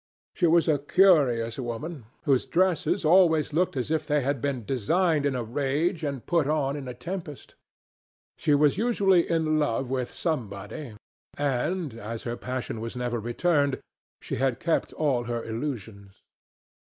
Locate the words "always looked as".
3.05-3.91